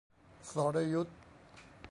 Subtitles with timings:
[0.51, 1.11] สรยุทธ